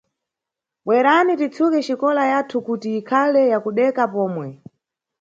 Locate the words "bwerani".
0.85-1.33